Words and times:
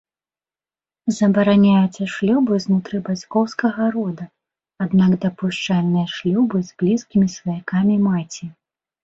Забараняюцца 1.17 2.07
шлюбы 2.13 2.53
знутры 2.65 3.01
бацькоўскага 3.09 3.83
рода, 3.97 4.25
аднак 4.85 5.11
дапушчальныя 5.27 6.07
шлюбы 6.15 6.65
з 6.73 6.81
блізкімі 6.83 7.27
сваякамі 7.37 7.95
маці. 8.09 8.45